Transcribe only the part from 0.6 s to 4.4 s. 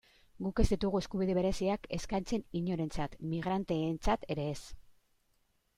ez ditugu eskubide bereziak eskatzen inorentzat, migranteentzat